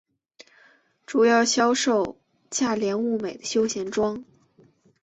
[1.05, 2.17] 主要销售
[2.49, 4.25] 价廉物美的休闲装。